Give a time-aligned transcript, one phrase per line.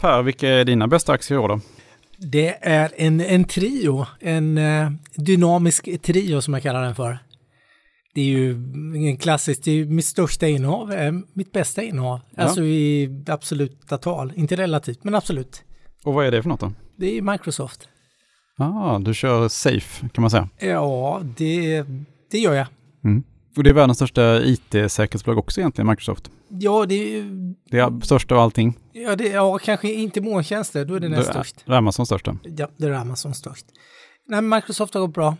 [0.00, 1.60] Per, vilka är dina bästa aktier i år då?
[2.18, 7.18] Det är en, en trio, en eh, dynamisk trio som jag kallar den för.
[8.14, 8.54] Det är ju
[9.08, 12.20] en klassisk, det är mitt största innehav, eh, mitt bästa innehav.
[12.36, 12.42] Ja.
[12.42, 15.62] Alltså i absoluta tal, inte relativt, men absolut.
[16.04, 16.72] Och vad är det för något då?
[16.96, 17.88] Det är Microsoft.
[18.58, 20.48] Ah, du kör Safe kan man säga.
[20.58, 21.84] Ja, det,
[22.30, 22.66] det gör jag.
[23.04, 23.22] Mm.
[23.60, 26.30] Och det är världens största IT-säkerhetsbolag också egentligen, Microsoft.
[26.48, 28.78] Ja, det är ju- Det är största av allting.
[28.92, 31.62] ja, det, ja kanske inte molntjänster, då är det näst Det är- störst.
[31.66, 32.36] Det är Amazon största.
[32.56, 33.66] Ja, det är Amazon störst.
[34.28, 35.36] Nej, Microsoft har gått bra.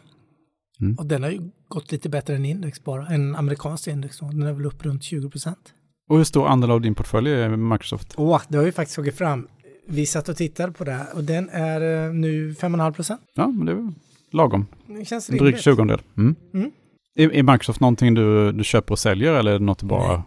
[0.81, 0.97] Mm.
[0.99, 4.19] Och den har ju gått lite bättre än index bara, en amerikansk index.
[4.19, 5.73] Den är väl upp runt 20 procent.
[6.09, 8.15] Och hur stor andel av din portfölj är Microsoft?
[8.17, 9.49] Åh, det har ju faktiskt tagit fram.
[9.89, 13.21] Vi satt och tittade på det här och den är eh, nu 5,5 procent.
[13.35, 13.93] Ja, men det är väl
[14.33, 14.67] lagom.
[14.87, 15.43] Det känns rimligt.
[15.43, 16.01] dryg tjugondel.
[16.17, 16.35] Mm.
[16.55, 16.71] Mm.
[17.15, 20.23] Är, Microsoft någonting du, du köper och säljer eller är det något du bara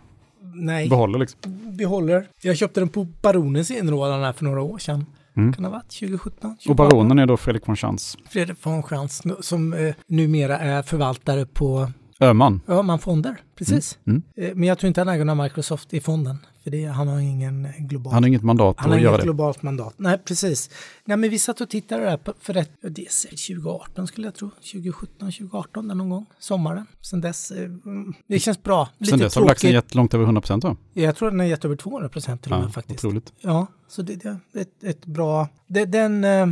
[0.56, 1.40] Nej, behåller liksom?
[1.78, 2.28] behåller.
[2.42, 5.06] Jag köpte den på Baronens inrådan här för några år sedan.
[5.38, 5.54] Mm.
[5.54, 6.52] Kan det ha varit 2017?
[6.52, 6.76] Och 2018?
[6.76, 8.18] baronen är då Fredrik von Schantz.
[8.30, 12.62] Fredrik von Schantz som eh, numera är förvaltare på Öhman.
[12.68, 13.36] Öhman-fonder.
[13.58, 13.98] Precis.
[14.08, 14.24] Mm.
[14.38, 16.38] Eh, men jag tror inte han äger någon Microsoft i fonden.
[16.64, 19.12] För det, han har ingen eh, global Han har inget mandat Han har att göra
[19.12, 19.26] inget det.
[19.26, 19.94] globalt mandat.
[19.98, 20.70] Nej, precis.
[21.06, 24.28] Nej, men vi satt och tittade där på, för det, det är säkert 2018 skulle
[24.28, 24.50] jag tro.
[24.50, 26.26] 2017, 2018 där någon gång.
[26.40, 26.86] Sommaren.
[27.02, 27.52] Sen dess.
[27.52, 28.90] eh, mm, Det känns bra.
[28.98, 29.64] Lite Sen dess har tråkigt.
[29.64, 30.76] gett långt över 100 procent va?
[30.94, 33.06] Jag tror den har gett över 200 procent till och Ja, med faktiskt.
[33.06, 33.34] otroligt.
[33.42, 35.48] Ja, så det, det är ett, ett bra...
[35.68, 36.48] Det, den, eh,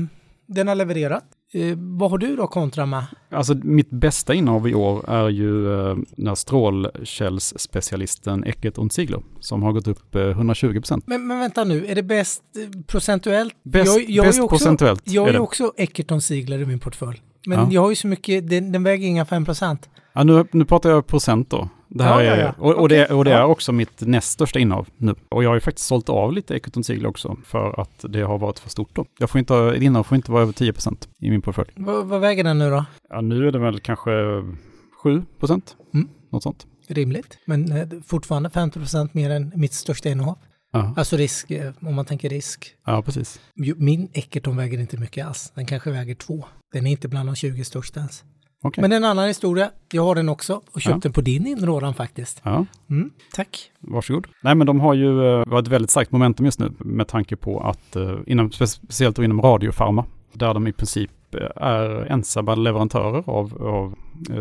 [0.48, 1.24] den har levererat.
[1.54, 3.04] Eh, vad har du då kontra med?
[3.32, 9.22] Alltså mitt bästa innehav i år är ju eh, den här strålkällsspecialisten Eckert und Ziegler
[9.40, 11.04] som har gått upp eh, 120 procent.
[11.08, 13.54] Men, men vänta nu, är det bäst eh, procentuellt?
[13.64, 17.22] Bäst, Jag- jag bäst också- procentuellt Jag har ju också Eckerton Sigler i min portfölj.
[17.48, 17.68] Men Ja.
[17.72, 19.90] jag har ju så mycket, den, den väger inga 5 procent.
[20.14, 21.70] Ja, nu, nu pratar jag procent då.
[21.94, 22.54] Det här Ja, ja, är, ja.
[22.58, 23.16] Och, och, det, Okej.
[23.16, 23.38] och det Ja.
[23.38, 25.16] är också mitt näst största innehav nu.
[25.30, 28.38] Och jag har ju faktiskt sålt av lite und Ziegler också för att det har
[28.38, 29.06] varit för stort då.
[29.20, 31.70] Jag får inte, ett innehav får inte vara över 10 procent i min portfölj.
[31.76, 32.86] Vad, vad väger den nu då?
[33.10, 34.12] Ja, nu är det väl kanske
[35.04, 35.76] 7 procent.
[35.94, 36.08] Mm.
[36.32, 36.68] Något sånt.
[36.88, 40.38] Rimligt, men eh, fortfarande 50 procent mer än mitt största innehav.
[40.74, 42.76] Ja, Alltså risk, eh, om man tänker risk.
[42.86, 43.40] ja precis.
[43.78, 45.52] Min Eckerton väger inte mycket alls.
[45.56, 46.46] Den kanske väger två.
[46.74, 48.24] Den är inte bland de 20 största ens.
[48.64, 48.82] Okej.
[48.82, 49.72] Men en annan historia.
[49.92, 51.00] Jag har den också och köpt Ja.
[51.04, 52.42] den på din inrådan faktiskt.
[52.44, 52.66] Ja.
[52.90, 53.72] Mm, tack.
[53.80, 54.28] Varsågod.
[54.42, 57.60] Nej, men de har ju eh, varit väldigt starkt momentum just nu med tanke på
[57.60, 63.24] att, eh, inom, spe- speciellt inom radiofarma, där de i princip eh, är ensamma leverantörer
[63.30, 63.96] av, av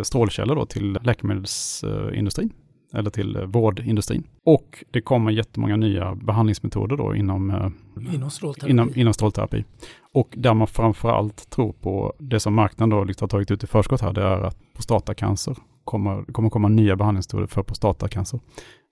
[0.05, 2.53] strålkällor då till läkemedelsindustrin
[2.93, 4.23] eller till eh, vårdindustrin.
[4.45, 8.71] Och det kommer jättemånga nya behandlingsmetoder då inom, eh, Inom strålterapi.
[8.71, 9.65] inom, inom strålterapi.
[10.13, 13.67] Och där man framförallt tror på det som marknaden då liksom har tagit ut i
[13.67, 18.41] förskott här, det är att prostatacancer kommer, kommer komma nya behandlingsmetoder för prostatacancer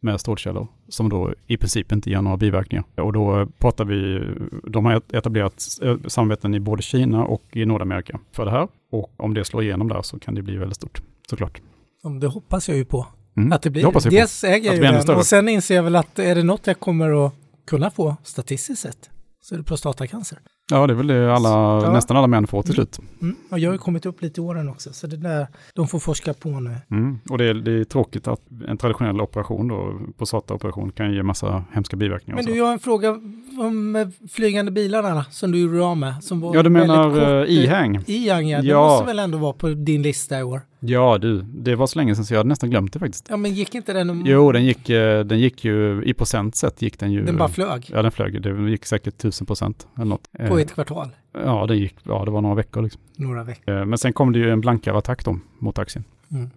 [0.00, 2.84] med strålkällor som då i princip inte ger några biverkningar.
[2.96, 4.20] Och då pratar vi,
[4.70, 8.68] de har etablerat eh, samarbeten i både Kina och i Nordamerika för det här.
[8.92, 11.60] Och om det slår igenom där så kan det bli väldigt stort, såklart.
[12.20, 13.06] Det hoppas jag ju på.
[13.38, 13.52] Mm.
[13.52, 13.82] Att det blir.
[13.84, 13.98] På.
[13.98, 15.16] Dels äger Att jag ju den större.
[15.16, 17.32] och sen inser jag väl att är det något jag kommer att
[17.66, 19.10] kunna få statistiskt sett
[19.42, 20.38] så är det prostatacancer.
[20.70, 21.92] Ja, det är väl det alla, Ja.
[21.92, 22.98] nästan alla män får till slut.
[23.22, 23.36] Mm.
[23.50, 25.98] Och jag har ju kommit upp lite i åren också så det där, de får
[25.98, 26.76] forska på nu.
[26.90, 27.18] Mm.
[27.30, 31.64] Och det är, det är tråkigt att en traditionell operation då, prostataoperation kan ge massa
[31.72, 32.34] hemska biverkningar.
[32.36, 32.50] Men så.
[32.50, 33.10] du, jag har en fråga
[33.60, 36.24] om eh, flygande bilarna som du gjorde av med.
[36.24, 38.04] Som var Ja, du menar uh, e-hang?
[38.06, 38.60] E-hang, ja.
[38.62, 38.88] Det Ja.
[38.88, 40.60] måste väl ändå vara på din lista i år?
[40.80, 43.26] Ja du, det var så länge sedan så jag hade nästan glömt det faktiskt.
[43.30, 44.22] Ja, men gick inte den...
[44.26, 47.24] Jo, den gick, eh, den gick ju, i procent sett gick den ju.
[47.24, 48.42] Den bara flög Ja, den flög.
[48.42, 50.32] Det gick säkert tusen procent eller något.
[50.32, 51.08] på Eh, ett kvartal,
[51.44, 53.00] Ja, det gick, ja det var några veckor liksom.
[53.16, 53.78] några veckor.
[53.78, 56.04] Eh, Men sen kom det ju en blankare attack då mot aktien.
[56.30, 56.50] Mm.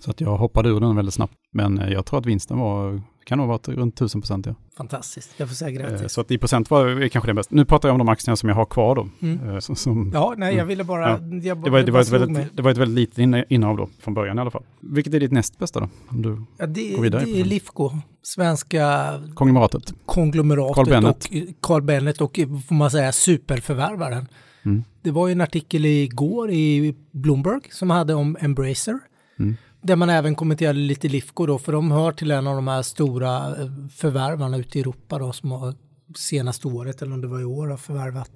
[0.00, 1.34] Så att jag hoppade ur den väldigt snabbt.
[1.52, 4.54] Men jag tror att vinsten var, kan nog ha varit runt tusen procent ja.
[4.76, 6.12] Fantastiskt, jag får säga Eh, grattis.
[6.12, 7.50] Så att i procent var är kanske det bäst.
[7.50, 9.08] Nu pratar jag om de aktierna som jag har kvar då.
[9.22, 9.48] Mm.
[9.48, 10.68] Eh, Som, som, Ja, nej, jag Mm.
[10.68, 11.10] ville bara...
[11.10, 11.18] Ja.
[11.42, 13.88] Jag, det, var, det, var ett väldigt, det var ett väldigt litet inne- innehav då,
[14.00, 14.62] från början i alla fall.
[14.80, 15.88] Vilket är ditt näst bästa då?
[16.08, 17.24] Om du, Ja, det, Gå vidare.
[17.24, 17.90] det är Lifco,
[18.22, 19.94] svenska konglomeratet?
[20.06, 21.16] konglomeratet Carl Bennet.
[21.24, 21.30] och
[21.60, 24.28] Carl Bennet och får man säga superförvärvaren.
[24.64, 24.84] Mm.
[25.02, 28.98] Det var ju en artikel igår i Bloomberg som hade om Embracer.
[29.38, 29.56] Mm.
[29.86, 32.82] Där man även kommenterade lite Lifco då, för de hör till en av de här
[32.82, 35.74] stora eh, förvärvarna ute i Europa då som har
[36.16, 38.30] senaste året, eller om det var i år, har förvärvat,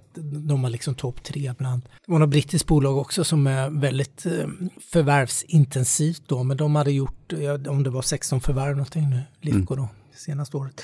[0.49, 1.83] de har liksom topp tre bland.
[2.07, 4.33] Det var något brittiskt bolag också som är väldigt eh,
[4.93, 7.33] förvärvsintensivt då, men de hade gjort,
[7.69, 10.83] om det var 16 förvärv någonting nu, Lifco då, senaste året.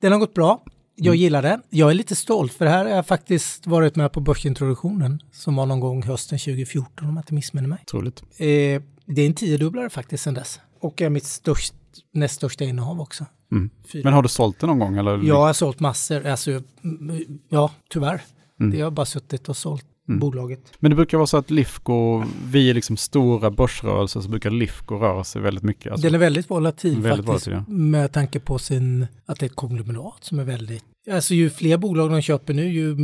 [0.00, 0.62] Den har gått bra.
[0.96, 1.20] Jag Mm.
[1.20, 1.62] gillar den.
[1.70, 5.56] Jag är lite stolt för det här har jag faktiskt varit med på börsintroduktionen som
[5.56, 7.78] var någon gång hösten 2014 om jag inte missminner mig.
[7.86, 8.22] Otroligt.
[8.38, 11.76] Eh, det är en tiodubblare faktiskt sedan dess och är mitt största
[12.12, 13.26] näst största innehav också.
[13.52, 13.70] Mm.
[14.04, 14.96] Men har du sålt det någon gång?
[14.96, 15.22] Eller?
[15.22, 18.22] Jag har sålt massor, alltså, mm, ja tyvärr.
[18.60, 18.72] Mm.
[18.72, 20.20] Det har bara suttit och sålt Mm.
[20.20, 20.72] bolaget.
[20.78, 24.94] Men det brukar vara så att Lifco, vi är liksom stora börsrörelser så brukar Lifco
[24.94, 25.92] röra sig väldigt mycket.
[25.92, 27.48] Alltså, Den är väldigt volatil Väldigt faktiskt.
[27.48, 30.84] volatil, Med tanke på sin, att det är ett konglomerat som är väldigt...
[31.10, 32.94] Alltså ju fler bolag de köper nu, ju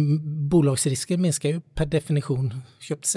[0.50, 2.54] bolagsrisken minskar ju per definition.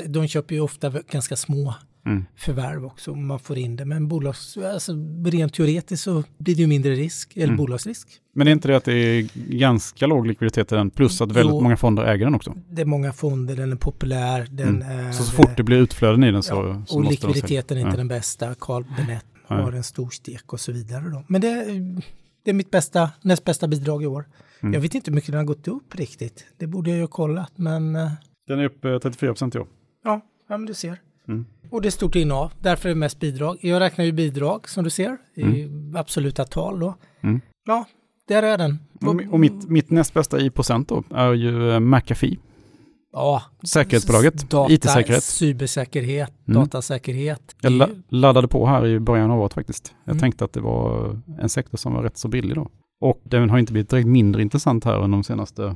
[0.07, 1.73] De köper ju ofta ganska små
[2.05, 2.25] Mm.
[2.35, 3.85] förvärv också om man får in det.
[3.85, 4.93] Men bolags, alltså,
[5.25, 7.57] rent teoretiskt så blir det ju mindre risk, eller Mm.
[7.57, 8.07] bolagsrisk.
[8.35, 11.53] Men är inte det att det är ganska låg likviditet i den plus att väldigt
[11.55, 11.61] Jo.
[11.61, 12.55] många fonder äger den också?
[12.69, 14.99] Det är många fonder, den är populär, den är...
[14.99, 15.13] Mm.
[15.13, 17.93] Så så fort det blir utflöden i den så, Ja, så och likviditeten är inte
[17.93, 17.97] Ja.
[17.97, 18.55] den bästa.
[18.59, 19.61] Carl Benett Nej.
[19.63, 21.09] har en stor stek och så vidare.
[21.09, 21.23] Då.
[21.27, 21.65] Men det,
[22.43, 24.25] det är mitt bästa, näst bästa bidrag i år.
[24.61, 24.73] Mm.
[24.73, 26.45] Jag vet inte hur mycket den har gått upp riktigt.
[26.57, 28.11] Det borde jag ju ha kollat, men eh,
[28.47, 29.67] Den är upp eh, 34 procent i år.
[30.03, 30.97] ja, ja men du ser.
[31.27, 31.45] Mm.
[31.69, 33.57] Och det är stort innehav, därför är det mest bidrag.
[33.61, 36.95] Jag räknar ju bidrag som du ser i absoluta tal då.
[37.21, 37.41] Mm.
[37.65, 37.85] Ja,
[38.27, 38.79] där är den.
[39.01, 42.37] Och, och mitt, mitt näst bästa i procent då är ju eh, McAfee,
[43.15, 44.33] Ja, säkerhetsbolaget,
[44.69, 45.23] IT-säkerhet.
[45.23, 46.61] Cybersäkerhet, Mm.
[46.61, 47.55] datasäkerhet.
[47.61, 49.93] Jag la, laddade på här i början av året faktiskt.
[50.05, 50.19] Jag Mm.
[50.19, 52.69] tänkte att det var en sektor som var rätt så billig då.
[53.01, 55.75] Och den har inte blivit direkt mindre intressant här under de senaste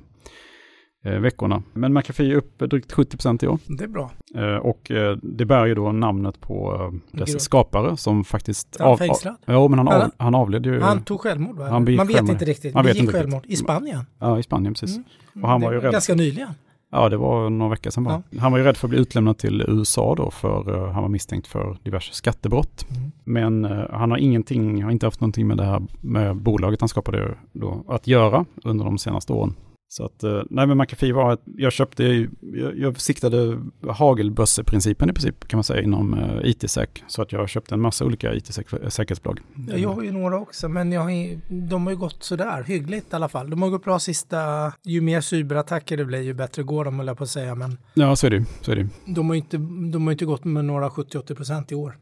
[1.10, 1.64] veckorna.
[1.74, 3.60] Men McAfee är upp drygt 70 procent i år.
[3.66, 4.12] Det är bra.
[4.36, 6.74] Eh, och eh, det bär ju då namnet på
[7.14, 7.42] eh, dess Grund.
[7.42, 8.78] skapare som faktiskt...
[8.80, 9.36] Han fängslad?
[9.46, 11.70] Ja, men han, av, han avled ju Han tog självmord va?
[11.70, 12.34] Han begick Man vet självmord.
[12.34, 12.76] inte riktigt.
[12.76, 14.06] Vet begick självmord i Spanien.
[14.20, 14.96] ja, i Spanien precis.
[14.98, 15.44] Mm.
[15.44, 15.92] Och han Det var ju rädd.
[15.92, 16.50] Ganska nyligen.
[16.92, 18.24] Ja, det var några veckor sedan bara.
[18.40, 21.10] Han var ju rädd för att bli utlämnad till USA då för eh, han var
[21.10, 22.86] misstänkt för diverse skattebrott.
[22.90, 23.12] Mm.
[23.24, 26.90] Men eh, han har ingenting, har inte haft någonting med det här med bolaget han
[26.90, 29.56] skapade då att göra under de senaste åren.
[29.90, 32.04] Så att, eh, nej men McAfee var jag köpte,
[32.42, 33.58] jag, jag siktade
[33.90, 37.04] hagelbösseprincipen i princip kan man säga inom eh, IT-säk.
[37.08, 39.40] Så att jag köpte en massa olika IT-säkerhetsbolag.
[39.68, 41.12] Ja, Jag har ju några också, men jag har,
[41.70, 43.50] de har ju gått sådär, hyggligt i alla fall.
[43.50, 47.08] De har gått bra sista, ju mer cyberattacker det blir, ju bättre går de, höll
[47.08, 47.56] jag på att säga.
[47.56, 48.88] Men Ja, så är det ju, så är det ju.
[49.14, 49.58] de har ju inte,
[49.92, 51.98] de har inte gått med några 70-80 procent i år.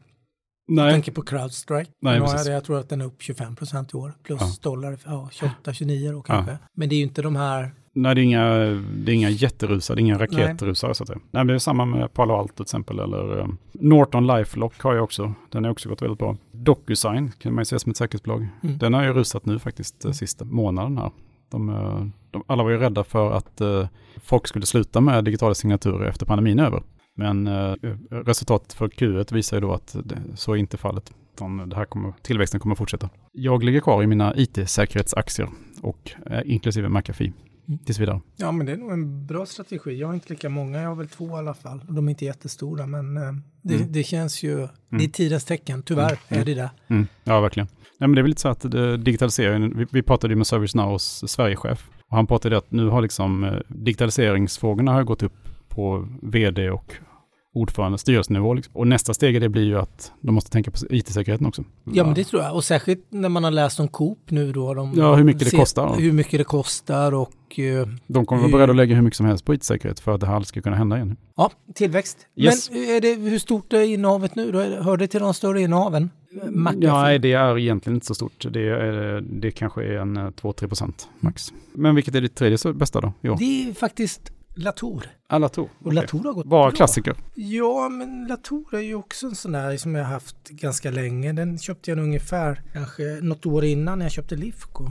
[0.68, 1.90] Jag Nej, tänker på Crowdstrike.
[2.00, 4.12] Nej, jag, det, jag tror att den är upp 25 procent i år.
[4.22, 4.70] Plus Ja.
[4.70, 5.28] dollar, ja,
[5.64, 6.58] 28-29 då kanske.
[6.74, 8.48] Men det är ju inte de här, nej det är inga,
[8.96, 11.20] det är inga jätterusar, det är inga raketrusar så att säga.
[11.30, 15.04] Nej, det är samma med Palo Alto till exempel, eller eh, Norton Lifelock har jag
[15.04, 15.34] också.
[15.50, 16.36] Den har också gått väldigt bra.
[16.52, 18.48] DocuSign kan man ju se som ett säkerhetsbolag.
[18.62, 18.78] Mm.
[18.78, 21.10] Den har ju rusat nu faktiskt eh, sista månaden här.
[21.50, 23.86] De, eh, de, alla var ju rädda för att eh,
[24.24, 26.82] folk skulle sluta med digitala signaturer efter pandemin över.
[27.18, 27.74] Men eh,
[28.10, 29.96] resultatet för Q1 visar ju då att
[30.34, 31.12] så är inte fallet.
[31.68, 33.08] Det här kommer, tillväxten kommer fortsätta.
[33.32, 35.48] Jag ligger kvar i mina IT-säkerhetsaktier
[35.82, 37.32] och eh, inklusive McAfee
[37.68, 37.78] Mm.
[37.78, 38.20] tills vidare.
[38.36, 39.98] ja men det är nog en bra strategi.
[40.00, 41.80] Jag har inte lika många, jag har väl två i alla fall.
[41.88, 43.22] De är inte jättestora, men eh,
[43.62, 43.92] det, Mm.
[43.92, 46.70] det känns ju, det är tidens tecken, tyvärr är det det.
[46.88, 47.66] Mm, ja, verkligen.
[47.98, 48.66] Nej, men det är väl lite så att
[49.04, 53.60] digitaliseringen, vi, vi pratade ju med ServiceNows Sverigechef och han pratade att nu har liksom
[53.68, 56.94] digitaliseringsfrågorna har gått upp på vd och
[57.56, 58.54] ordförande, styrelsenivå.
[58.54, 58.76] Liksom.
[58.76, 61.64] Och nästa steg det blir ju att de måste tänka på IT-säkerheten också.
[61.84, 62.54] Ja, men det tror jag.
[62.54, 64.74] Och särskilt när man har läst om Coop nu då.
[64.74, 65.96] De Ja, hur mycket det kostar.
[65.96, 69.26] Hur mycket det kostar och eh, De kommer vara beredda att lägga hur mycket som
[69.26, 71.16] helst på IT-säkerhet för att det här aldrig ska kunna hända igen.
[71.36, 72.18] ja, tillväxt.
[72.36, 72.70] Yes.
[72.70, 74.58] Men är det, hur stort är innehavet nu då?
[74.58, 76.10] Hör det till de större innehaven?
[76.50, 76.86] McAfee?
[76.86, 78.46] Ja, nej, det är egentligen inte så stort.
[78.50, 81.52] Det, är, det kanske är en eh, 2-3 procent max.
[81.72, 83.12] Men vilket är ditt tredje bästa då?
[83.20, 83.36] Jo.
[83.38, 85.06] Det är faktiskt Latour.
[85.28, 85.68] Alla tog.
[85.84, 86.76] Och Latour har gått Var bra.
[86.76, 87.16] klassiker.
[87.34, 91.32] Ja, men Latour är ju också en sån där som jag har haft ganska länge.
[91.32, 94.88] Den köpte jag ungefär kanske något år innan jag köpte Lifco.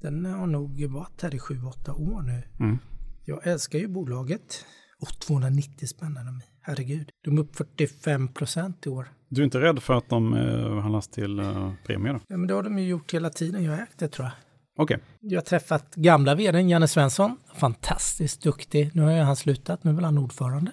[0.00, 2.42] Den har nog varit här i 7-8 år nu.
[2.60, 2.78] Mm.
[3.24, 4.64] Jag älskar ju bolaget.
[5.00, 6.44] Och 290 spänn är de i.
[6.60, 7.10] Herregud.
[7.24, 9.08] De är upp 45 procent i år.
[9.28, 12.12] Du är inte rädd för att de eh, handlas till eh, premier?
[12.12, 12.20] då?
[12.28, 14.32] Ja, men det har de ju gjort hela tiden jag har ägt det tror jag.
[14.78, 14.98] Okej.
[15.20, 17.36] Jag har träffat gamla vdn Janne Svensson.
[17.54, 18.90] Fantastiskt duktig.
[18.94, 19.84] Nu har ju han slutat.
[19.84, 20.72] Nu är väl han ordförande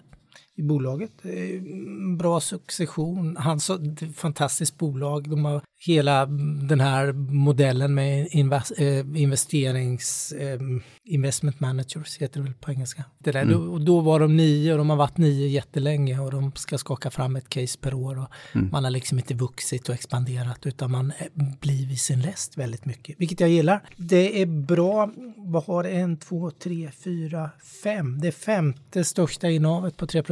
[0.60, 1.12] i bolaget.
[2.18, 3.38] Bra succession.
[3.40, 5.30] Han så ett fantastiskt bolag.
[5.30, 6.26] De har hela
[6.70, 8.28] den här modellen med
[8.78, 10.32] eh, investerings...
[10.32, 10.60] Eh,
[11.04, 13.04] investment managers heter det väl på engelska.
[13.18, 13.42] Det där.
[13.42, 13.54] Mm.
[13.54, 17.12] Då, då var de nio och de har varit nio jättelänge och de ska skaka
[17.12, 18.20] fram ett case per år.
[18.20, 18.70] Och Mm.
[18.72, 21.28] Man har liksom inte vuxit och expanderat utan man eh,
[21.62, 23.16] blir vid sin läst väldigt mycket.
[23.20, 23.84] Vilket jag gillar.
[23.98, 25.12] Det är bra.
[25.38, 25.84] Vad har?
[25.84, 27.50] En, två, tre, fyra,
[27.84, 28.20] fem.
[28.22, 30.24] Det är femte största innehavet på 3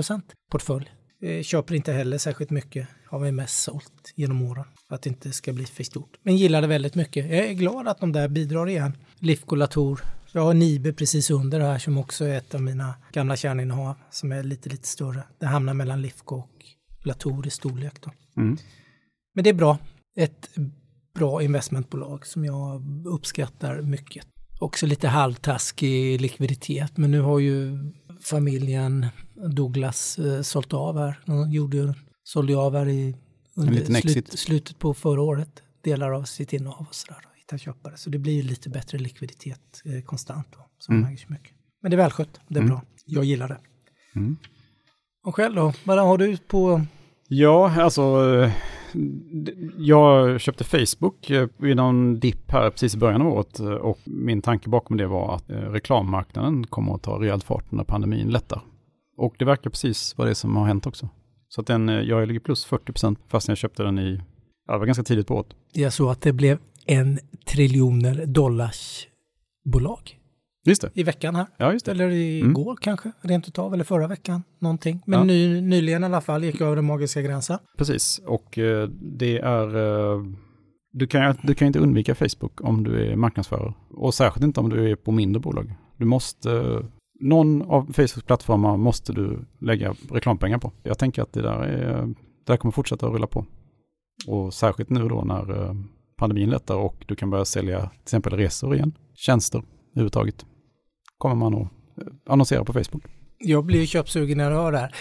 [0.52, 0.92] portfölj.
[1.22, 2.88] Eh, Köper inte heller särskilt mycket.
[3.06, 4.66] Har vi mest sålt genom åren.
[4.88, 6.18] För att det inte ska bli för stort.
[6.24, 7.26] Men gillar det väldigt mycket.
[7.26, 8.98] Jag är glad att de där bidrar igen.
[9.20, 10.02] Lifco Latour.
[10.32, 13.96] Jag har Nibe precis under här som också är ett av mina gamla kärninnehav.
[14.12, 15.24] Som är lite, lite större.
[15.40, 16.66] Det hamnar mellan Lifco och
[17.04, 18.12] Latour i storlek då.
[18.42, 18.58] Mm.
[19.36, 19.78] Men det är bra.
[20.16, 20.50] ett
[21.16, 24.26] bra investmentbolag som jag uppskattar mycket.
[24.60, 27.78] Också lite halvtaskig likviditet, men nu har ju
[28.22, 29.06] familjen
[29.38, 31.20] Douglas eh, sålt av här.
[31.26, 33.16] De gjorde, sålde av här i
[33.56, 37.22] under slut, slutet på förra året, delar av sitt innehav och sådär.
[37.36, 37.98] Hitta köpare.
[37.98, 41.08] Så det blir lite bättre likviditet eh, konstant då, som mm.
[41.08, 41.52] äger så mycket.
[41.82, 42.70] Men det är välskött, det är mm.
[42.70, 42.82] bra.
[43.06, 43.60] Jag gillar det.
[44.16, 44.38] Mm.
[45.24, 46.82] Och själv då, vad har du på?
[47.28, 48.04] Ja, alltså
[49.78, 54.00] jag köpte Facebook eh, vid någon dipp här precis i början av året eh, och
[54.06, 58.28] min tanke bakom det var att eh, reklammarknaden kommer att ta rejält fart när pandemin
[58.28, 58.62] lättar.
[59.18, 61.10] Och det verkar precis vara det som har hänt också.
[61.50, 64.22] Så att den, jag ligger plus 40 procent fast jag köpte den i,
[64.68, 65.48] ja, det var ganska tidigt på året.
[65.74, 69.08] Jag såg att det blev en triljoner dollars
[69.66, 70.18] bolag.
[70.66, 70.90] Just det.
[70.94, 71.48] I veckan här.
[71.58, 71.92] Ja, just det.
[71.92, 72.78] Eller igår mm.
[72.82, 75.02] kanske, rent utav, eller förra veckan, någonting.
[75.06, 75.26] Men ja.
[75.26, 77.60] ny, nyligen i alla fall gick över den magiska gränsen.
[77.78, 79.76] Precis, och eh, det är...
[79.76, 80.24] Eh,
[80.94, 83.74] du, kan, du kan inte undvika Facebook om du är marknadsförare.
[83.90, 85.74] Och särskilt inte om du är på mindre bolag.
[85.98, 86.84] Du måste...
[87.20, 90.72] Någon av Facebooks plattformar måste du lägga reklampengar på.
[90.84, 93.46] Jag tänker att det där, är, det där kommer fortsätta att rulla på.
[94.28, 95.74] Och särskilt nu då när eh,
[96.18, 100.46] pandemin lättar och du kan börja sälja till exempel resor igen, tjänster överhuvudtaget
[101.18, 103.04] kommer man att eh, annonsera på Facebook.
[103.38, 104.96] Jag blir köpsugen när jag hör det här.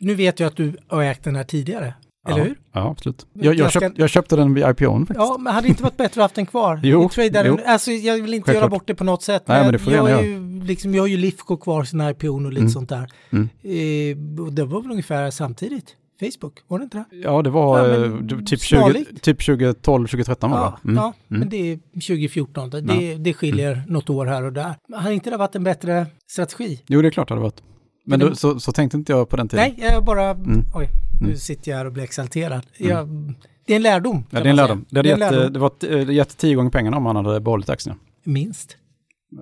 [0.00, 1.94] Nu vet jag att du har ägt den här tidigare.
[2.28, 2.58] Eller ja, hur?
[2.72, 3.26] Ja, absolut.
[3.32, 5.28] Jag, jag, köpt, jag köpte den vid IPOn faktiskt.
[5.28, 6.80] Ja, men hade det inte varit bättre att haft den kvar?
[6.84, 7.10] jo,
[7.44, 7.58] jo.
[7.66, 8.54] Alltså, jag vill inte Självklart.
[8.54, 9.42] göra bort det på något sätt.
[9.46, 12.46] Nej, men det får jag, jag, ju, liksom, jag har ju Lifco kvar sin IPOn
[12.46, 12.70] och lite mm.
[12.70, 13.10] sånt där.
[13.30, 13.48] Mm.
[13.62, 15.96] Eh, det var väl ungefär samtidigt?
[16.20, 17.16] Facebook, var det inte det?
[17.16, 20.88] Ja, det var ja, eh, typ, 20, typ 2012, 2013 var ja, det.
[20.88, 20.96] Mm.
[20.96, 21.40] Ja, mm.
[21.40, 22.70] men det är 2014.
[22.70, 23.18] Det, ja.
[23.18, 23.84] det skiljer mm.
[23.88, 24.74] något år här och där.
[24.94, 26.82] Har inte det varit en bättre strategi?
[26.86, 27.62] Jo, det är klart det har varit.
[28.04, 29.74] Men då, så, så tänkte inte jag på den tiden.
[29.76, 30.64] Nej, jag bara, mm.
[30.74, 30.88] oj,
[31.20, 31.38] nu mm.
[31.38, 32.66] sitter jag här och blir exalterad.
[32.78, 32.92] Mm.
[32.92, 33.34] Jag,
[33.66, 34.24] det är en lärdom.
[34.30, 34.84] Ja, det är en lärdom.
[34.88, 35.52] Det hade det gett, lärdom.
[35.52, 37.98] det var gett tio gånger pengarna om man hade behållit aktierna.
[38.24, 38.76] Minst.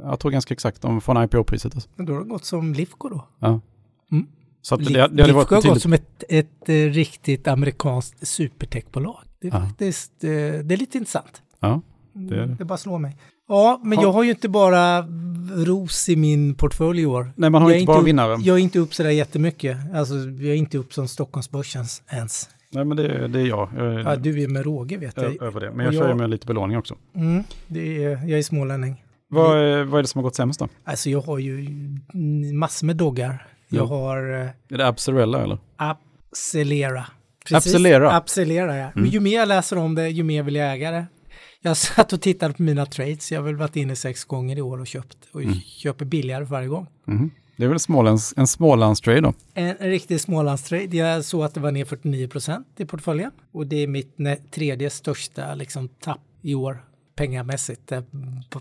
[0.02, 1.74] Jag tror ganska exakt om från IPO-priset.
[1.74, 1.90] Alltså.
[1.96, 3.28] Men då har det gått som Lifco då.
[3.38, 3.60] Ja.
[4.12, 4.26] Mm.
[4.62, 9.20] Så att det, det hade varit har gått som ett, ett, eh, riktigt amerikanskt supertechbolag.
[9.40, 9.60] Det är ja.
[9.60, 11.42] faktiskt, eh, det är lite intressant.
[11.60, 11.80] Ja,
[12.18, 12.54] det är det.
[12.54, 13.16] Det bara slår mig.
[13.48, 14.04] Ja, men ha.
[14.04, 15.06] jag har ju inte bara
[15.54, 17.32] ros i min portfölj i år.
[17.36, 18.36] Nej, man har jag inte bara upp, vinnare.
[18.40, 19.76] Jag är inte upp sådär jättemycket.
[19.94, 22.50] Alltså, jag är inte upp som Stockholmsbörsen ens.
[22.70, 23.68] Nej, men det, det är jag.
[23.76, 25.42] jag är, ja, du är med råge vet jag.
[25.42, 25.70] Över det.
[25.70, 26.94] Men jag, jag kör ju med lite belåning också.
[27.14, 29.04] Mm, det är, jag är smålänning.
[29.28, 30.68] Vad, är, vad är det som har gått sämst då?
[30.84, 31.66] Alltså jag har ju
[32.52, 33.46] massor med doggar.
[33.68, 34.40] Jag har...
[34.40, 35.58] Eh, är det Abcerella eller?
[35.76, 37.06] Abcelera.
[37.44, 37.74] Precis.
[37.74, 38.12] Abcelera?
[38.12, 38.90] Abcelera, ja.
[38.96, 39.08] Mm.
[39.08, 41.06] Ju mer jag läser om det, ju mer vill jag äga det.
[41.62, 43.32] Jag satt och tittade på mina trades.
[43.32, 45.16] Jag har väl varit inne sex gånger i år och köpt.
[45.32, 45.54] Och mm.
[45.60, 46.86] köper billigare för varje gång.
[47.08, 47.30] Mm.
[47.56, 49.32] Det är väl Smålands, en Smålandstrade då?
[49.54, 50.96] En, en riktig Smålandstrade.
[50.96, 53.30] Jag såg att det var ner 49 procent i portföljen.
[53.52, 54.16] Och det är mitt
[54.50, 56.84] tredje största liksom, tapp i år
[57.16, 57.92] pengamässigt.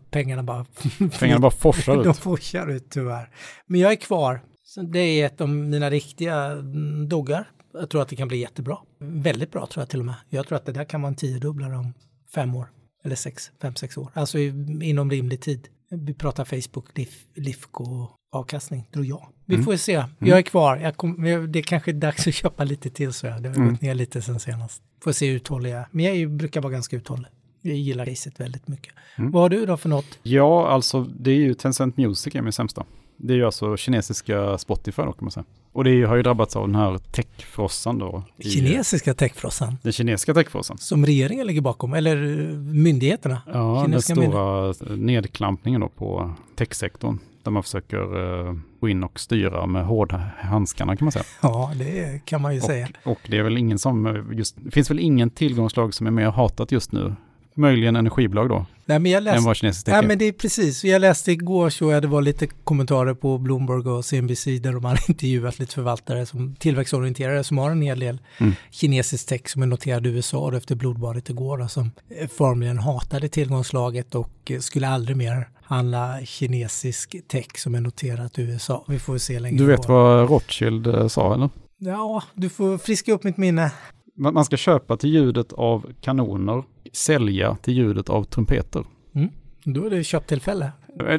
[0.09, 0.65] Pengarna bara...
[1.19, 2.03] Pengarna bara forsar ut.
[2.03, 3.29] De forsar ut tyvärr.
[3.65, 4.41] Men jag är kvar.
[4.65, 7.49] Så det är ett av mina riktiga mm, doggar.
[7.73, 8.77] Jag tror att det kan bli jättebra.
[8.99, 10.15] Väldigt bra tror jag till och med.
[10.29, 11.93] Jag tror att det där kan vara en tiodubblare om
[12.33, 12.67] fem år.
[13.07, 14.11] Eller sex, fem, sex år.
[14.13, 15.67] Alltså inom rimlig tid.
[15.89, 19.27] Vi pratar Facebook, LIF, LIFCO avkastning, tror jag.
[19.45, 19.65] Vi mm.
[19.65, 19.93] får se.
[19.93, 20.09] Mm.
[20.19, 20.77] Jag är kvar.
[20.77, 21.21] Jag kom,
[21.51, 23.43] det är kanske är dags att köpa lite till så jag.
[23.43, 23.71] Det har mm.
[23.71, 24.81] gått ner lite sen senast.
[25.03, 25.87] Får se hur uthållig jag är.
[25.91, 27.27] Men jag brukar vara ganska uthållig.
[27.61, 28.93] Jag gillar racet väldigt mycket.
[29.17, 29.31] Mm.
[29.31, 30.19] Vad har du då för något?
[30.23, 32.85] Ja, alltså det är ju Tencent Music är min sämsta.
[33.17, 35.45] Det är ju alltså kinesiska Spotify då kan man säga.
[35.71, 38.23] Och det har ju drabbats av den här techfrossan då.
[38.39, 39.77] Kinesiska techfrossan?
[39.81, 40.77] Den kinesiska techfrossan.
[40.77, 43.41] Som regeringen ligger bakom, eller eh, myndigheterna?
[43.53, 47.19] Ja, kinesiska den stora nedklampningen då på techsektorn.
[47.43, 51.25] Där man försöker uh, gå in och styra med hårda handskarna kan man säga.
[51.41, 52.87] Ja, det kan man ju och, säga.
[53.05, 56.29] Och det är väl ingen som, just, det finns väl ingen tillgångslag som är mer
[56.29, 57.15] hatat just nu
[57.57, 58.65] möjligen energibolag då.
[58.85, 60.83] Nej, men jag läste, än vad kinesiskt Nej, men det är precis.
[60.83, 64.99] Jag läste igår så det var lite kommentarer på Bloomberg och CNBC där de har
[65.09, 68.53] intervjuat lite förvaltare som tillväxtorienterade som har en hel del mm.
[68.71, 71.91] kinesisk tech som är noterad i USA efter blodbadet igår och som
[72.37, 78.85] formligen hatade tillgångslaget och skulle aldrig mer handla kinesisk tech som är noterat i USA.
[78.87, 81.49] Vi får se längre Du vet vad Rothschild eh, sa eller?
[81.77, 83.71] Ja, du får friska upp mitt minne.
[84.19, 86.63] Man ska köpa till ljudet av kanoner,
[86.93, 88.83] sälja till ljudet av trumpeter.
[89.15, 89.29] Mm.
[89.63, 90.71] Då är det köptillfälle.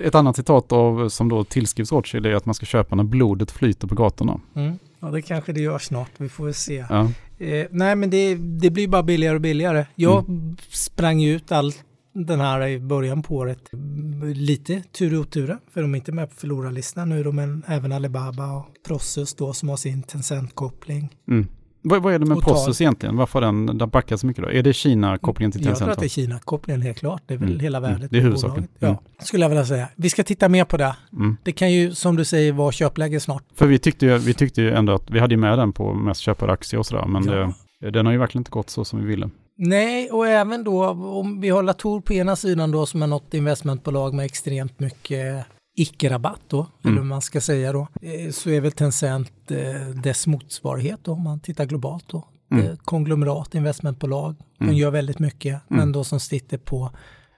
[0.03, 3.51] Ett annat citat av, som då tillskrivs Rothschild är att man ska köpa när blodet
[3.51, 4.41] flyter på gatorna.
[4.55, 4.79] Mm.
[5.01, 6.11] Ja, det kanske det gör snart.
[6.17, 6.85] Vi får väl se.
[6.89, 7.11] Ja.
[7.39, 9.87] Eh, nej, men det, det blir bara billigare och billigare.
[9.95, 10.57] Jag mm.
[10.69, 11.73] sprang ut all
[12.13, 13.69] den här i början på året.
[14.35, 18.53] Lite tur och otur, för de är inte med på förlorarlistan nu, men även Alibaba
[18.53, 21.09] och Prosus då som har sin Tencent-koppling.
[21.29, 21.47] Mm.
[21.89, 22.41] Vad, vad är det med.
[22.41, 23.17] Prosus egentligen?
[23.17, 24.51] Varför har den, den backat så mycket då?
[24.51, 25.87] Är det Kina-kopplingen till Jag Tencent?
[25.87, 27.23] tror att det är Kina-kopplingen helt klart.
[27.27, 27.61] Det är väl Mm.
[27.61, 27.91] hela Mm.
[27.93, 28.11] värdet.
[28.11, 28.69] Det är huvudsaken.
[28.81, 28.95] Mm.
[29.19, 29.89] Ja, skulle jag vilja säga.
[29.97, 30.97] Vi ska titta mer på det.
[31.13, 31.37] Mm.
[31.43, 33.43] Det kan ju, som du säger, vara köpläge snart.
[33.55, 35.95] För vi tyckte, ju, vi tyckte ju ändå att vi hade ju med den på
[35.95, 37.53] mest köpade aktier och sådär, men Ja.
[37.81, 39.31] det, den har ju verkligen inte gått så som vi ville.
[39.61, 43.35] Nej, och även då om vi har Latour på ena sidan då som är något
[43.35, 45.45] investmentbolag med extremt mycket
[45.81, 47.03] icke-rabatt då, eller Mm.
[47.03, 51.23] hur man ska säga då, eh, så är väl Tencent eh, dess motsvarighet då, om
[51.23, 52.29] man tittar globalt då.
[52.51, 52.67] Mm.
[52.67, 54.77] Eh, Konglomerat, investmentbolag, de Mm.
[54.77, 55.93] gör väldigt mycket, men Mm.
[55.93, 56.91] då som sitter på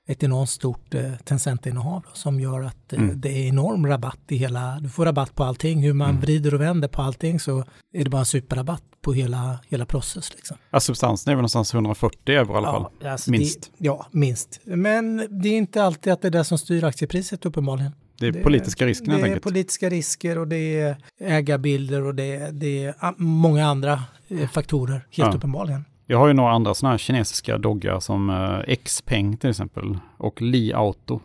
[0.06, 3.20] ett enormt stort eh, Tencent-innehav som gör att eh, Mm.
[3.20, 6.20] det är enorm rabatt i hela, du får rabatt på allting, hur man Mm.
[6.20, 7.59] vrider och vänder på allting så
[7.94, 10.56] är det bara en superrabatt på hela, hela process liksom.
[10.70, 12.87] Ja, substansen är väl någonstans 140 euro i alla fall.
[13.00, 13.61] Ja, alltså Minst.
[13.62, 14.61] Det, ja, minst.
[14.64, 17.92] Men det är inte alltid att det är det som styr aktiepriset uppenbarligen.
[18.21, 19.43] Det är det- politiska risken helt Det är enkelt.
[19.45, 24.95] politiska risker och det är ägarbilder och det är, det är många andra eh, faktorer,
[24.95, 25.33] helt Ja.
[25.37, 25.85] uppenbarligen.
[26.07, 30.43] Jag har ju några andra sådana här kinesiska doggar som eh, Xpeng till exempel och
[30.43, 31.21] Li Auto.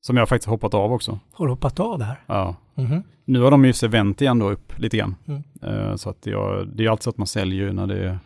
[0.00, 1.18] Som jag faktiskt hoppat av också.
[1.32, 2.20] Har du hoppat av där?
[2.26, 2.56] Ja.
[2.74, 3.02] Mhm.
[3.24, 5.14] Nu har de ju sig vänt igen då upp lite grann.
[5.28, 5.42] Mm.
[5.62, 8.18] Eh, Så att jag, det är alltid så att man säljer ju när det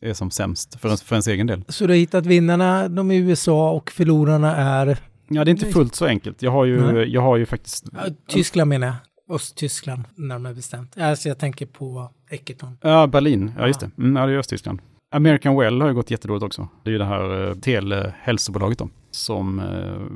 [0.00, 1.64] är som sämst för, ens- för ens egen del.
[1.68, 4.98] Så du har hittat vinnarna, de är i USA och förlorarna är
[5.32, 6.42] Ja, det är inte fullt så enkelt.
[6.42, 7.08] Jag har ju, Nej.
[7.12, 7.84] jag har ju faktiskt...
[8.28, 8.96] Tyskland menar jag.
[9.34, 10.98] Östtyskland närmare bestämt.
[10.98, 12.78] Alltså jag tänker på Eckerton.
[12.80, 13.52] Ja, Berlin.
[13.56, 13.66] Ja, Ja.
[13.68, 13.90] just det.
[13.98, 14.80] Mm, ja, det är Östtyskland.
[15.14, 16.68] American Well har ju gått jättedåligt också.
[16.84, 19.64] Det är ju det här eh, telehälsobolaget då, som eh,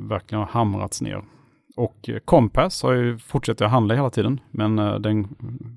[0.09, 1.21] verkligen har hamrats ner.
[1.77, 5.27] Och Compass har ju fortsatt att handla hela tiden, men eh, den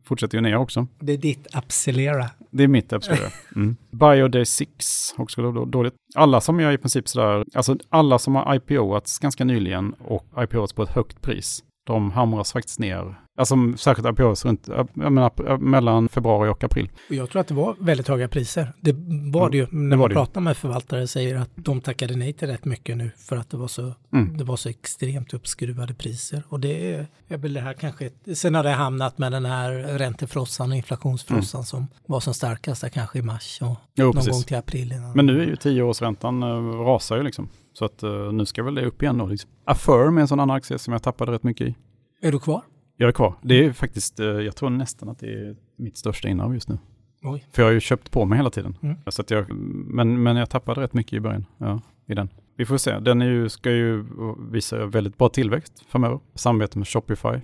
[0.04, 0.86] fortsätter ju ner också.
[1.00, 2.26] Det är ditt Abcelera.
[2.50, 3.20] Det är mitt absolut.
[3.56, 3.76] Mm.
[3.90, 5.94] Bioday 6 också då- dåligt.
[6.14, 10.72] Alla som är i princip sådär, alltså alla som har IPOats ganska nyligen och IPOats
[10.72, 13.20] på ett högt pris, de hamras faktiskt ner.
[13.38, 16.90] Alltså särskilt IPOs runt, menar, mellan februari och april.
[17.08, 18.72] Och jag tror att det var väldigt höga priser.
[18.80, 18.96] Det
[19.32, 19.66] var det ju.
[19.70, 19.90] När Mm.
[19.90, 23.10] var man det pratar med förvaltare säger att de tackade nej till rätt mycket nu
[23.16, 24.36] för att det var så, Mm.
[24.36, 26.42] det var så extremt uppskruvade priser.
[26.48, 26.94] Och det
[27.28, 31.64] är, väl det här kanske, sen har det hamnat med den här räntefrossan och inflationsfrossan
[31.64, 33.76] som var som starkast där kanske i mars och Mm.
[33.94, 34.44] Jo, någon gång precis.
[34.44, 34.92] till april.
[34.92, 35.12] Innan.
[35.14, 37.48] Men nu är ju tioårsräntan uh, rasar ju liksom.
[37.72, 39.50] Så att eh, nu ska väl det upp igen då liksom.
[39.64, 41.74] Affirm är en sån annan aktie som jag tappade rätt mycket i.
[42.22, 42.62] Är du kvar?
[43.00, 43.34] Jag är kvar.
[43.42, 46.78] Det är faktiskt, eh, jag tror nästan att det är mitt största innehav just nu.
[47.22, 47.46] Oj.
[47.52, 48.76] För jag har ju köpt på mig hela tiden.
[48.82, 48.96] Mm.
[49.06, 51.46] Så att jag, men, men jag tappade rätt mycket i början.
[51.58, 52.28] Ja, i den.
[52.56, 52.98] Vi får se.
[52.98, 54.04] Den är ju, ska ju
[54.50, 56.20] visa väldigt bra tillväxt framöver.
[56.34, 57.40] Samarbete med Shopify.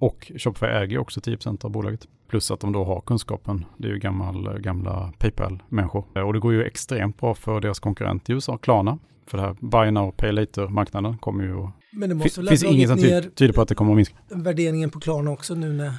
[0.00, 2.08] Och Shopify äger ju också 10% av bolaget.
[2.32, 3.64] Plus att de då har kunskapen.
[3.76, 6.04] Det är ju gammal, gamla Paypal-människor.
[6.16, 8.98] Eh, Och det går ju extremt bra för deras konkurrent i USA, Klarna.
[9.26, 11.70] För det här Buy Now Pay Later-marknaden kommer ju att...
[11.92, 12.98] Men det måste väl finns inget som
[13.34, 14.16] tyder på att det kommer att minska.
[14.28, 15.92] värderingen på Klarna också nu när...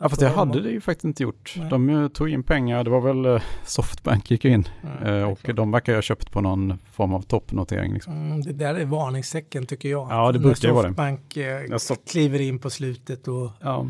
[0.00, 1.54] Ja, fast det hade det ju faktiskt inte gjort.
[1.56, 1.70] Nej.
[1.70, 4.68] De eh, tog in pengar, det var väl eh, Softbank gick in.
[5.02, 5.56] Eh, är och klart.
[5.56, 7.92] de verkar ju ha köpt på någon form av toppnotering.
[7.94, 8.12] Liksom.
[8.12, 10.08] Mm, det där är varningstecken tycker jag.
[10.10, 10.88] Ja, det När brukar ju vara det.
[10.88, 13.86] Softbank eh, Jag så- kliver in på slutet och Ja.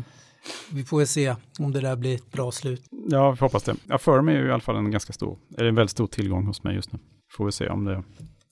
[0.73, 2.83] Vi får väl se om det där blir ett bra slut.
[3.09, 3.75] ja, vi hoppas det.
[3.89, 6.63] Affirm är ju i alla fall en ganska stor, eller en väldigt stor tillgång hos
[6.63, 6.99] mig just nu.
[7.37, 8.03] Får vi se om, det,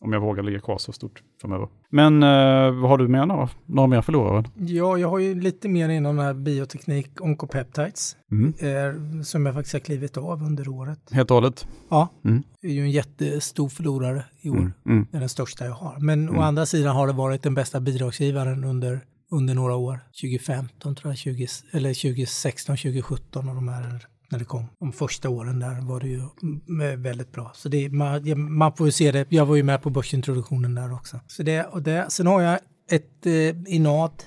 [0.01, 1.67] om jag vågar ligga kvar så stort framöver.
[1.89, 4.43] Men eh, vad har du med några, några mer förlorare?
[4.55, 8.53] Ja, jag har ju lite mer inom den här bioteknik, onkopeptides, Mm.
[8.59, 10.99] eh, som jag faktiskt har klivit av under året.
[11.11, 11.67] Helt och hållet?
[11.89, 12.43] Ja, Mm.
[12.61, 14.55] det är ju en jättestor förlorare i år.
[14.57, 14.73] Mm.
[14.85, 15.07] Mm.
[15.11, 15.99] Det är den största jag har.
[15.99, 16.39] Men Mm.
[16.39, 19.01] å andra sidan har det varit den bästa bidragsgivaren under,
[19.37, 19.99] under några år.
[20.21, 24.65] 2015 tror jag, 20, eller 2016, 2017 och de här när det kom.
[24.79, 26.21] De första åren där var det ju
[26.69, 27.51] mm, väldigt bra.
[27.55, 29.25] Så det, man, man får ju se det.
[29.29, 31.19] Jag var ju med på börsintroduktionen där också.
[31.27, 32.59] Så det, och det, sen har jag
[32.91, 34.23] ett eh, Inad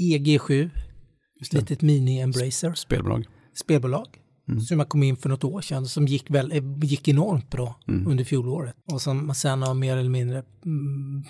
[0.00, 0.70] EG7,
[1.40, 1.58] Just det.
[1.58, 3.26] litet mini-embracer, Spelbolag.
[3.54, 4.06] spelbolag.
[4.48, 4.60] Mm.
[4.60, 7.80] Som jag kom in för något år sedan, som gick, väl, eh, gick enormt bra
[7.88, 8.06] Mm.
[8.06, 8.74] under fjolåret.
[8.92, 11.24] Och som sen har mer eller mindre mm,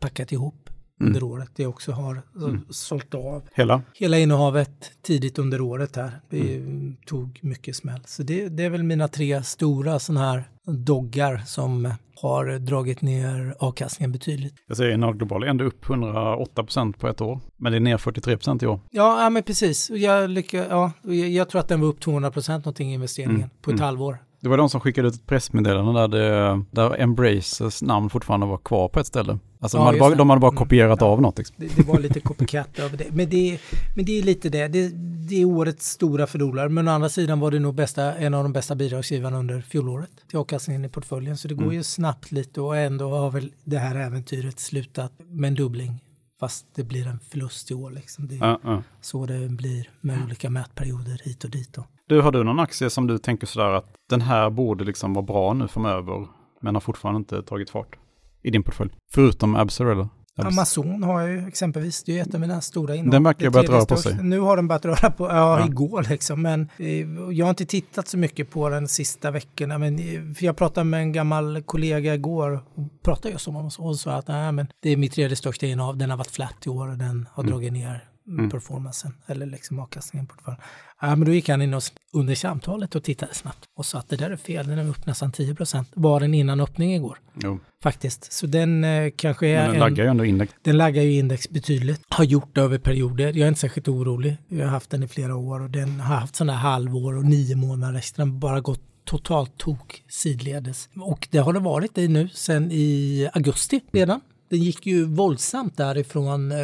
[0.00, 0.69] packat ihop
[1.00, 1.08] Mm.
[1.08, 1.50] under året.
[1.56, 2.60] Det också har så, Mm.
[2.70, 3.82] sålt av Hela?
[3.94, 6.20] hela innehavet tidigt under året här.
[6.30, 6.96] Det Mm.
[7.06, 8.00] tog mycket smäll.
[8.06, 13.54] Så det, det är väl mina tre stora sådana här doggar som har dragit ner
[13.58, 14.54] avkastningen betydligt.
[14.66, 17.40] Jag säger Enad Global är ändå upp 108% på ett år.
[17.56, 18.80] Men det är ner 43% i år.
[18.90, 19.90] Ja, ja men precis.
[19.90, 23.36] Jag, lycka, ja, jag, jag tror att den var upp 200 procent någonting i investeringen
[23.36, 23.50] Mm.
[23.62, 23.84] på ett Mm.
[23.84, 24.18] halvår.
[24.42, 28.58] Det var de som skickade ut ett pressmeddelande där, det, där Embraces namn fortfarande var
[28.58, 29.38] kvar på ett ställe.
[29.60, 30.58] Alltså Ja, de, hade bara, de hade bara Mm.
[30.58, 31.06] kopierat Ja.
[31.06, 31.38] av något.
[31.38, 31.56] Liksom.
[31.58, 33.04] Det, det var lite copycat över det.
[33.12, 33.58] Men det,
[33.96, 34.68] men det är lite det.
[34.68, 34.88] det.
[35.28, 36.68] Det är årets stora förlorare.
[36.68, 40.10] Men å andra sidan var det nog bästa, en av de bästa bidragsgivarna under fjolåret
[40.28, 41.36] till avkastningen i portföljen.
[41.36, 41.74] Så det går Mm.
[41.74, 46.00] ju snabbt lite och ändå har väl det här äventyret slutat med en dubbling
[46.40, 47.90] fast det blir en förlust i år.
[47.90, 48.28] Liksom.
[48.28, 48.82] Det är Ja, ja.
[49.00, 51.72] så det blir med olika mätperioder hit och dit.
[51.72, 51.84] Då.
[52.10, 55.24] Du, har du någon aktie som du tänker sådär att den här borde liksom vara
[55.24, 56.26] bra nu framöver,
[56.60, 57.96] men har fortfarande inte tagit fart
[58.42, 58.90] i din portfölj?
[59.12, 60.08] Förutom Abser eller?
[60.38, 63.10] Abs- Amazon har jag ju exempelvis, det är ju ett av mina stora innehav.
[63.12, 64.18] Den verkar ha börjat röra på sig.
[64.22, 65.66] Nu har den börjat röra på, ja, Ja.
[65.66, 66.42] igår liksom.
[66.42, 66.88] Men eh,
[67.32, 69.78] jag har inte tittat så mycket på den sista veckorna.
[69.78, 73.70] Men, eh, för jag pratade med en gammal kollega igår och pratade just om honom
[73.78, 75.96] och sa att nej, men det är mitt tredje största innehav.
[75.96, 77.52] Den har varit flat i år och den har Mm.
[77.52, 78.04] dragit ner
[78.38, 78.50] Mm.
[78.50, 80.60] performancen eller liksom avkastningen på portföljen.
[81.00, 84.08] Ja, men då gick han in och, under samtalet och tittade snabbt och sa att
[84.08, 85.88] det där är fel, den är upp nästan 10 procent.
[85.94, 88.32] Var den innan öppning igår Jo, faktiskt.
[88.32, 89.80] Så den eh, kanske är men den en...
[89.80, 90.54] laggar ju ändå index.
[90.62, 92.00] Den laggar ju index betydligt.
[92.08, 93.26] Har gjort det över perioder.
[93.26, 94.36] Jag är inte särskilt orolig.
[94.48, 97.24] Jag har haft den i flera år och den har haft sådana här halvår och
[97.24, 98.04] nio månader.
[98.16, 100.88] Den har bara gått totalt tok sidledes.
[100.96, 104.20] Och det har det varit i nu sedan i augusti redan.
[104.50, 106.58] Den gick ju våldsamt därifrån eh,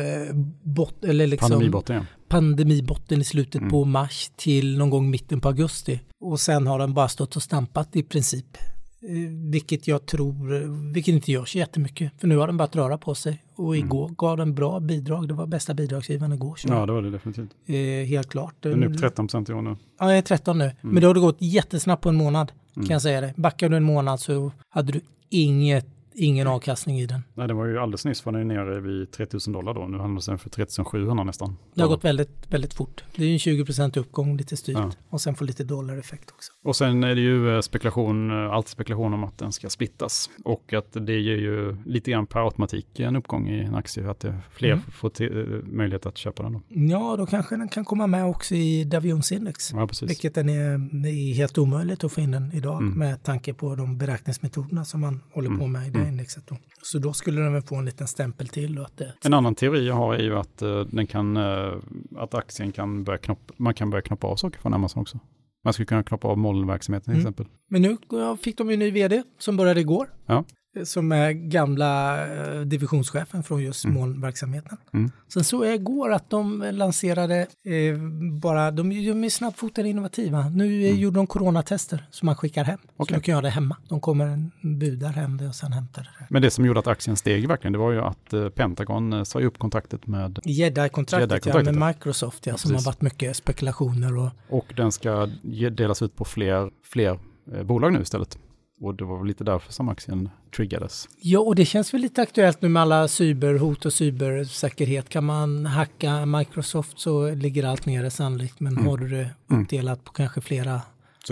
[0.63, 2.03] bot, eller liksom Pandemibotten, ja.
[2.29, 3.71] pandemibotten i slutet Mm.
[3.71, 6.01] på mars till någon gång mitten på augusti.
[6.21, 8.57] Och sen har den bara stått och stampat i princip.
[9.03, 12.13] Eh, Vilket jag tror, vilket inte gör så jättemycket.
[12.19, 13.43] För nu har den börjat röra på sig.
[13.57, 15.29] Och igår gav den bra bidrag.
[15.29, 16.57] Det var bästa bidragsgivaren igår.
[16.57, 16.81] Så, Mm.
[16.81, 17.51] Ja, det var det definitivt.
[17.67, 17.77] eh,
[18.09, 18.55] helt klart.
[18.61, 19.77] Den är upp 13 procent i år nu.
[20.01, 20.71] Ja, jag är 13 nu.
[20.81, 22.53] Men då har det gått jättesnabbt på en månad.
[22.75, 23.35] Kan jag säga det.
[23.37, 27.21] Backar du en månad så hade du inget, ingen avkastning i den.
[27.35, 29.87] Nej, det var ju alldeles nyss var den nere vid 3000 dollar då.
[29.87, 31.57] Nu handlas den för 3700 nästan.
[31.75, 33.05] Det har gått väldigt, väldigt fort.
[33.17, 34.77] Det är ju en 20% uppgång lite styrt.
[34.77, 34.91] Ja.
[35.09, 36.53] Och sen får lite dollareffekt också.
[36.65, 40.31] Och sen är det ju eh, spekulation, eh, allt spekulation om att den ska splittas.
[40.45, 44.11] Och att det ger ju lite grann per automatik en uppgång i en aktie.
[44.11, 44.83] Att det fler Mm.
[44.93, 46.61] får till, eh, möjlighet att köpa den då.
[46.69, 49.73] Ja, då kanske den kan komma med också i Davions index.
[49.73, 50.11] Ja, precis.
[50.11, 52.99] Vilket den är, är helt omöjligt att få in den idag Mm.
[52.99, 55.73] med tanke på de beräkningsmetoderna som man håller på Mm.
[55.73, 56.06] med i det Mm.
[56.09, 56.47] Indexet.
[56.47, 56.57] Då.
[56.83, 58.79] Så då skulle den väl få en liten stämpel till.
[58.79, 61.73] Och att det, En annan teori jag har är ju att, eh, den kan, eh,
[62.17, 65.19] att aktien kan börja knoppa, man kan börja knoppa av saker från Amazon också.
[65.65, 67.21] Man skulle kunna knoppa av molnverksamheten till Mm.
[67.21, 67.47] exempel.
[67.71, 67.97] Men nu
[68.43, 70.09] fick de ju en ny vd som började igår.
[70.27, 70.45] Ja.
[70.85, 73.95] Som är gamla eh, divisionschefen från just Mm.
[74.01, 74.77] molnverksamheten.
[74.95, 75.11] Mm.
[75.29, 77.99] Sen såg jag igår att de lanserade eh,
[78.43, 80.49] bara, de, de är snabbfotade innovativa.
[80.49, 81.01] Nu eh, Mm.
[81.01, 82.79] gjorde de coronatester som man skickar hem.
[82.79, 83.15] Så Okej.
[83.17, 83.77] du kan göra det hemma.
[83.89, 86.27] De kommer en budar hem det och sen hämtar det.
[86.31, 89.41] Men det som gjorde att aktien steg verkligen, det var ju att eh, Pentagon sa
[89.41, 91.87] upp kontraktet med, Jedi-kontraktet ja, Jedi-kontraktet, med ja.
[91.89, 95.27] Microsoft ja, Ja, som har varit mycket spekulationer och och den ska
[95.73, 97.19] delas ut på fler, fler
[97.65, 98.39] bolag nu istället.
[98.81, 101.09] Och det var väl lite därför som aktien triggades.
[101.21, 105.09] Ja, och det känns väl lite aktuellt nu med alla cyberhot och cybersäkerhet.
[105.09, 108.61] Kan man hacka Microsoft så ligger allt nere sannolikt.
[108.61, 108.87] Men Mm.
[108.87, 109.63] har du det Mm.
[109.63, 110.81] uppdelat på kanske flera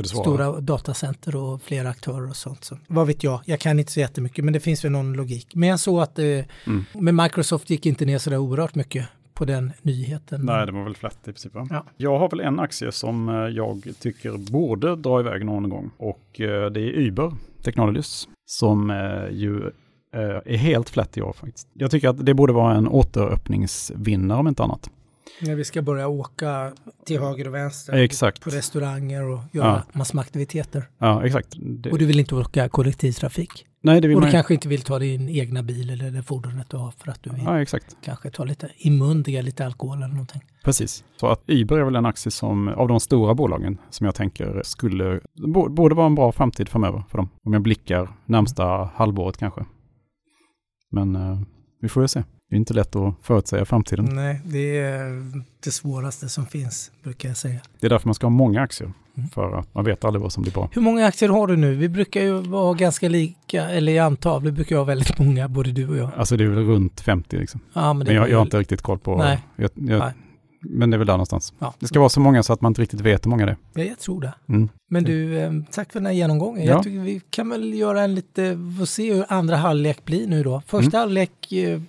[0.05, 2.65] stora datacenter och flera aktörer och sånt.
[2.65, 5.55] Så, vad vet jag, jag kan inte så jättemycket men det finns väl någon logik.
[5.55, 6.85] Men jag såg att eh, Mm.
[6.93, 10.41] med Microsoft gick inte ner så där oerhört mycket på den nyheten.
[10.45, 11.55] Nej, det var väl flat i princip.
[11.55, 11.67] Va?
[11.71, 11.85] Ja.
[11.97, 15.91] Jag har väl en aktie som eh, jag tycker borde dra iväg någon gång.
[15.97, 19.71] Och eh, det är Uber Technologies som eh, ju
[20.45, 21.69] är helt flat i år faktiskt.
[21.73, 24.91] Jag tycker att det borde vara en återöppningsvinnare om inte annat.
[25.41, 26.73] När vi ska börja åka
[27.07, 28.41] till höger och vänster Exakt.
[28.41, 30.89] på restauranger och göra massor med aktiviteter.
[30.99, 31.49] Ja, exakt.
[31.57, 33.67] Det, Och du vill inte åka kollektivtrafik.
[33.85, 36.23] Nej, det vill Och du man kanske inte vill ta din egna bil eller det
[36.23, 37.97] fordonet du har för att du vill Ja, exakt.
[38.05, 40.43] kanske ta lite inmundiga lite alkohol eller någonting.
[40.65, 41.05] Precis.
[41.17, 44.63] Så att Uber är väl en aktie som, av de stora bolagen, som jag tänker
[44.65, 45.21] skulle,
[45.55, 47.29] bo- borde vara en bra framtid framöver för dem.
[47.45, 49.65] Om jag blickar närmsta halvåret kanske.
[50.91, 51.41] Men eh,
[51.81, 52.23] vi får ju se.
[52.51, 54.05] Det är inte lätt att förutsäga framtiden.
[54.05, 55.33] Nej, det är
[55.65, 57.61] det svåraste som finns, brukar jag säga.
[57.81, 58.93] Det är därför man ska ha många aktier.
[59.17, 59.29] Mm.
[59.31, 60.69] För att man vet aldrig vad som blir bra.
[60.73, 61.75] Hur många aktier har du nu?
[61.75, 65.73] Vi brukar ju vara ganska lika, eller i antal, vi brukar ha väldigt många, både
[65.73, 66.11] du och jag.
[66.17, 67.61] Alltså det är väl runt 50 liksom.
[67.73, 69.17] Ja, men Men jag, jag har inte riktigt koll på...
[69.17, 69.39] Nej.
[69.57, 70.13] Jag, jag, Nej.
[70.67, 71.53] Men det är väl där någonstans.
[71.59, 71.75] Ja.
[71.79, 73.57] Det ska vara så många så att man inte riktigt vet hur många det är.
[73.75, 74.35] Ja, jag tror det.
[74.49, 74.69] Mm.
[74.91, 76.67] Men du, eh, tack för den här genomgången.
[76.67, 76.83] Ja.
[76.85, 80.63] Jag vi kan väl göra en lite, få se hur andra halvlek blir nu då.
[80.67, 81.81] Första halvlek eh,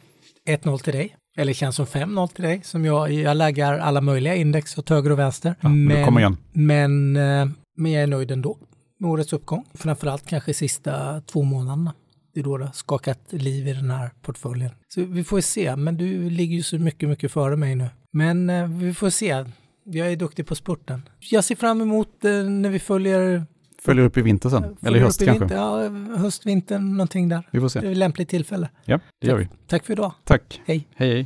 [0.45, 1.15] 1-0 till dig.
[1.37, 2.61] Eller känns som 5-0 till dig.
[2.63, 5.55] Som jag, jag läggar alla möjliga index åt höger och vänster.
[5.61, 6.37] Ja, men igen.
[6.53, 8.57] Men, eh, men jag är nöjd ändå
[8.99, 9.65] med årets uppgång.
[9.73, 11.93] Framförallt kanske sista två månaderna.
[12.33, 14.71] Det är då det har skakat liv i den här portföljen.
[14.87, 17.89] Så vi får se, men du ligger ju så mycket, mycket före mig nu.
[18.11, 19.45] Men eh, vi får se.
[19.83, 21.09] Jag är duktig på spurten.
[21.19, 23.45] Jag ser fram emot eh, när vi följer...
[23.85, 24.63] Följer upp i vinter sen.
[24.63, 25.39] Eller följer i höst kanske.
[25.45, 27.47] Vinter, ja, höst, vinter, någonting där.
[27.51, 27.79] Vi får Det se.
[27.79, 28.69] är ett lämpligt tillfälle.
[28.85, 29.47] Ja, det gör vi.
[29.67, 30.13] Tack för idag.
[30.23, 30.61] Tack.
[30.65, 30.87] Hej.
[30.95, 31.23] Hej, hej.